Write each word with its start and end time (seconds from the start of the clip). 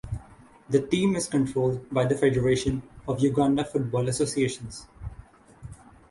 The 0.67 0.81
team 0.87 1.15
is 1.15 1.27
controlled 1.27 1.87
by 1.91 2.05
the 2.05 2.17
Federation 2.17 2.81
of 3.07 3.19
Uganda 3.19 3.63
Football 3.63 4.09
Associations. 4.09 4.87